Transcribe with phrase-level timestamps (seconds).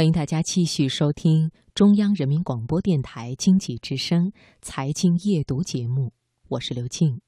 [0.00, 6.14] 欢迎大家继续收听中央人民广播电台经济之声财经夜读节目，
[6.48, 7.20] 我是刘静。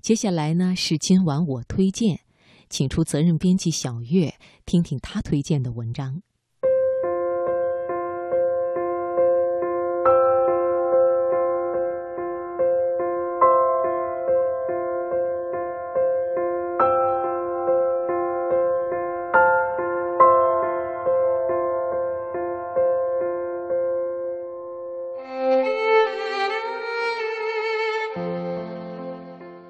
[0.00, 2.20] 接下来呢是今晚我推荐，
[2.70, 6.22] 请出责任编辑小月，听听他推荐的文章。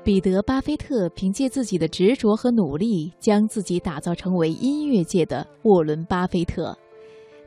[0.07, 6.79] 彼得·巴菲特凭借自己的执着和努力，将自己打造成为音乐界的沃伦·巴菲特。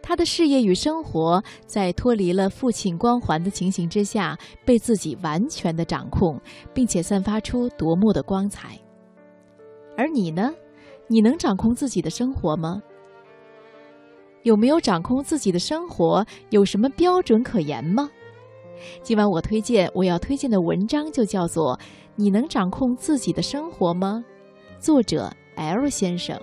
[0.04, 6.38] 他的事业与生活在脱离了父亲光环的情形之下，被自己完全的掌控，
[6.73, 8.77] 并且散发出夺目的光彩。
[9.96, 10.54] 而你呢？
[11.07, 12.84] 你能掌控自己的生活吗？
[14.44, 16.26] 有没有掌控自己的生活？
[16.49, 18.10] 有什么标准可言吗？
[19.02, 21.80] 今晚我推荐我要推荐的文章就叫做。
[22.16, 24.21] 你能掌控自己的生活吗？
[24.77, 26.38] 作者 L 先生。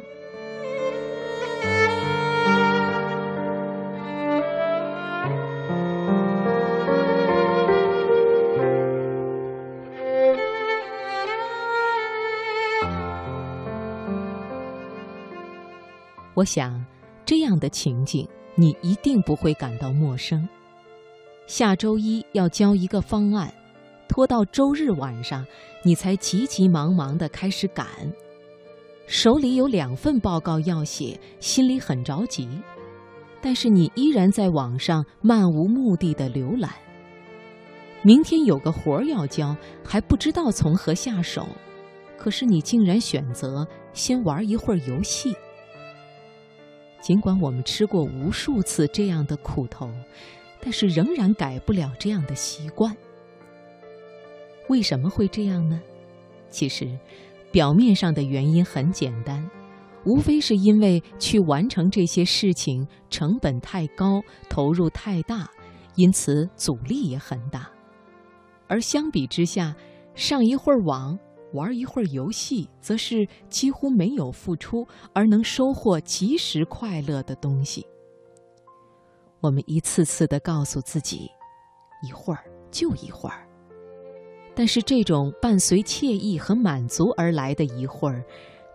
[16.32, 16.82] 我想，
[17.26, 20.48] 这样的情景你一定不会感到陌生。
[21.46, 23.52] 下周一要交一个方案。
[24.08, 25.44] 拖到周日晚上，
[25.82, 27.86] 你才急急忙忙地开始赶，
[29.06, 32.48] 手里有两份报告要写，心里很着急，
[33.42, 36.70] 但是你依然在网上漫无目的的浏览。
[38.02, 41.46] 明天有个活儿要交，还不知道从何下手，
[42.16, 45.34] 可是你竟然选择先玩一会儿游戏。
[47.02, 49.90] 尽管我们吃过无数次这样的苦头，
[50.60, 52.96] 但是仍然改不了这样的习惯。
[54.68, 55.80] 为什么会这样呢？
[56.50, 56.98] 其实，
[57.52, 59.48] 表面上的原因很简单，
[60.04, 65.48] 无非是因为去完成这些事情成本太高，投入太大，
[65.94, 67.68] 因此阻力也很大。
[68.68, 69.74] 而相比之下，
[70.14, 71.18] 上一会儿网，
[71.52, 77.86] 玩一会儿游戏，则是几乎没有付出而能收获及时快乐的东西。
[79.40, 81.30] 我们一次次的告诉自己，
[82.02, 83.46] 一会儿就一会儿。
[84.54, 88.24] 但是这种伴随惬意和满足而来的一会儿，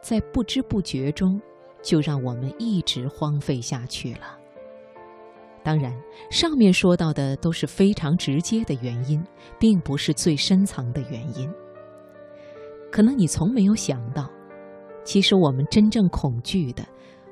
[0.02, 1.42] 在不知不觉中，
[1.82, 4.38] 就让我们一直荒废下去了。
[5.64, 5.92] 当然，
[6.30, 9.24] 上面说到的都是非常直接的原因，
[9.60, 11.52] 并不是最深层的原因。
[12.92, 14.30] 可能你从没有想到，
[15.04, 16.84] 其实我们真正恐惧的，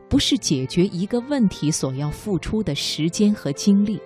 [0.09, 4.01] 不是解决一个问题所要付出的时间和精力。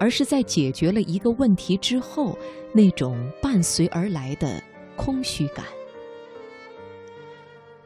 [0.00, 2.38] 而是在解决了一个问题之后，
[2.72, 4.62] 那种伴随而来的
[4.96, 5.64] 空虚感。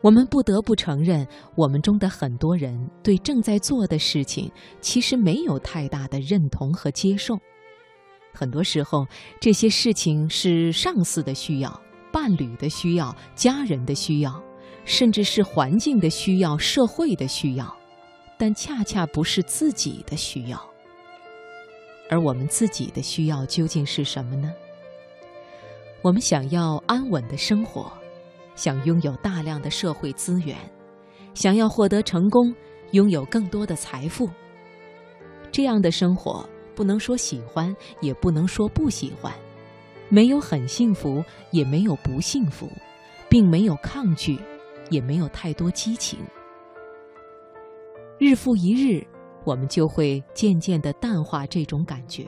[0.02, 7.38] 我们不得不承认，我们中的很多人对正在做的事情其实没有太大的认同和接受。
[8.34, 9.06] 很多时候，
[9.40, 11.80] 这些事情是上司的需要、
[12.12, 14.38] 伴侣的需要、家人的需要，
[14.84, 17.76] 甚至是环境的需要、社会的需要，
[18.36, 20.60] 但恰恰不是自己的需要。
[22.10, 24.52] 而我们自己的需要究竟是什么呢？
[26.02, 27.90] 我们想要安稳的生活，
[28.54, 30.56] 想拥有大量的社会资源，
[31.32, 32.54] 想要获得成功，
[32.90, 34.28] 拥有更多的财富。
[35.50, 39.32] 这样的生活不能说喜欢，也不能说不喜欢，
[40.08, 42.68] 没有很幸福，也没有不幸福，
[43.28, 44.38] 并没有抗拒，
[44.92, 46.20] 也没有太多激情。
[48.20, 49.04] 日复一日。
[49.44, 52.24] 我们就会渐渐地淡化这种感觉，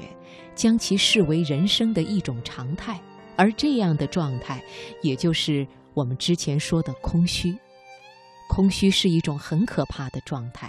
[0.56, 3.00] 将其视为人生的一种常态，
[3.36, 4.60] 而这样的状态，
[5.00, 5.64] 也就是
[5.94, 7.56] 我们之前说的空虚。
[8.48, 10.68] 空虚是一种很可怕的状态。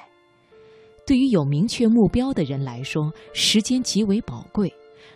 [1.04, 4.72] 对于有明确目标的人来说，时间极为宝贵，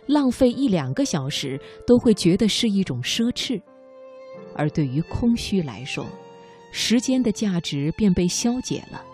[0.06, 3.62] 浪费一两个小时都会觉得是一种奢侈；
[4.56, 6.04] 而对于空虚来说，
[6.70, 9.04] 时间的价值便被消解了。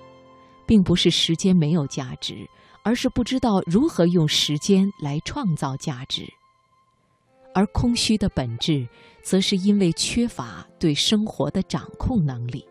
[0.66, 2.44] 并不是时间没有价值，
[2.82, 6.26] 而是不知道如何用时间来创造价值。
[7.54, 8.84] 而空虚的本质，
[9.22, 12.66] 则是因为缺乏对生活的掌控能力。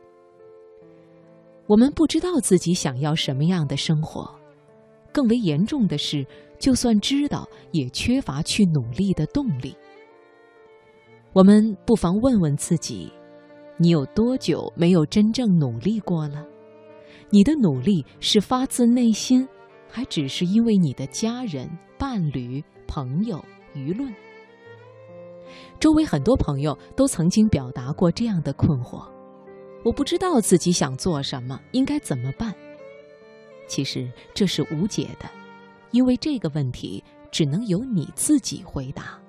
[1.67, 4.29] 我们不知道自己想要什么样的生活，
[5.13, 6.27] 更为严重的是，
[6.59, 9.73] 就算知道，也缺乏去努力的动力。
[11.31, 13.09] 我们不妨问问自己：
[13.77, 16.45] 你有多久没有真正努力过了？
[17.29, 19.47] 你的努力是发自内心，
[19.89, 23.43] 还只是因为你的家人、伴侣、朋友、
[23.73, 24.13] 舆论。
[25.79, 29.05] 周围很多朋友都曾经表达过这样的困惑：
[29.83, 32.53] 我不知道自己想做什么，应该怎么办？
[33.67, 35.29] 其实这是无解的，
[35.91, 39.19] 因为这个问题只能由你自己回答。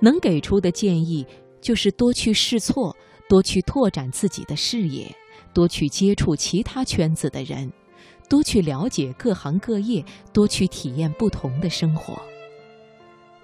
[0.00, 1.26] 能给出的建议
[1.60, 2.94] 就是多去试错，
[3.28, 5.14] 多去拓展自己的视野，
[5.52, 7.72] 多去接触其他圈子的人，
[8.28, 12.20] 多去了解各行各业，多去体验不同的生活。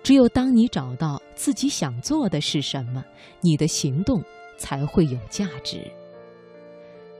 [0.03, 3.05] 只有当你找到自己想做的是什么，
[3.41, 4.23] 你的行动
[4.59, 5.81] 才会有价值。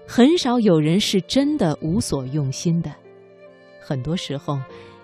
[0.07, 2.93] 很少有人是真的无所用心的，
[3.81, 4.59] 很多时候，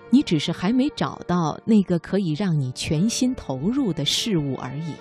[0.09, 4.93] 你只是还没找到那个可以让你全心投入的事物而已。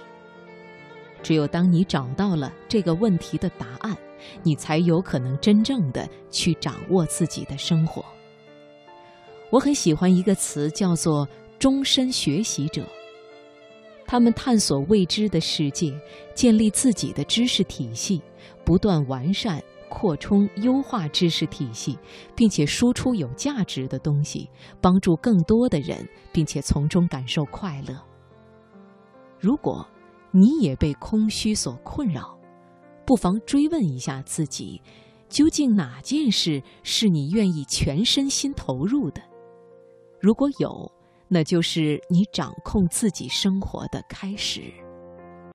[1.23, 3.97] 只有当你找到了这个问题的答案，
[4.43, 8.05] 你才有可能真正的去掌握自己的生活。
[9.51, 11.29] 我很喜欢一个词，叫做
[11.59, 12.87] “终身学习者”。
[14.07, 15.93] 他们探索未知的世界，
[16.35, 18.23] 建立自己的知识体系，
[18.65, 19.63] 不断完善。
[19.89, 21.97] 扩充、优化知识体系，
[22.35, 27.97] 并且输出有价值的东西，帮助更多的人，并且从中感受快乐。
[29.39, 29.87] 如果
[30.37, 32.39] 你也被空虚所困扰，
[33.07, 34.83] 不妨追问一下自己：
[35.31, 39.23] 究竟哪件事是你愿意全身心投入的？
[40.21, 40.93] 如果有，
[41.27, 44.71] 那就是你掌控自己生活的开始。